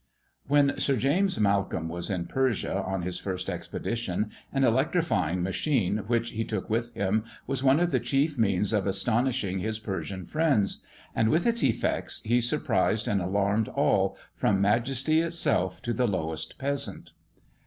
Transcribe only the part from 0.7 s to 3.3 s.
Sir James Malcolm was in Persia, on his